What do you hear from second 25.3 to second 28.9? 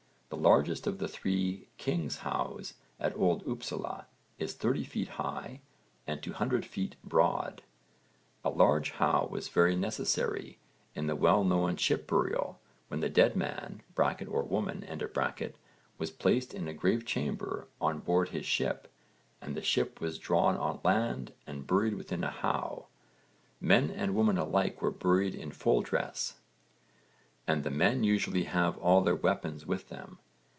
in full dress, and the men usually have